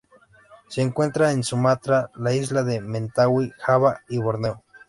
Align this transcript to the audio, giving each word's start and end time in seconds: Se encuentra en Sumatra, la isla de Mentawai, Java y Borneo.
Se 0.67 0.81
encuentra 0.81 1.31
en 1.31 1.43
Sumatra, 1.43 2.09
la 2.15 2.33
isla 2.33 2.63
de 2.63 2.81
Mentawai, 2.81 3.53
Java 3.59 4.01
y 4.09 4.17
Borneo. 4.17 4.63